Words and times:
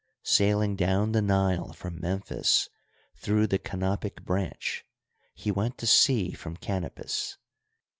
Sailing 0.23 0.75
down 0.75 1.11
the 1.11 1.21
Nile 1.21 1.73
from 1.73 2.01
Memphis 2.01 2.69
through 3.17 3.45
the 3.45 3.59
Canopic 3.59 4.23
branch, 4.23 4.83
he 5.35 5.51
went 5.51 5.77
to 5.77 5.85
sea 5.85 6.31
from 6.31 6.57
Canopus. 6.57 7.37